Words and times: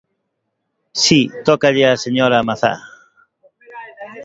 Si, 1.03 1.19
tócalle 1.47 1.83
á 1.89 1.91
señora 2.05 2.45
Mazá. 2.49 2.73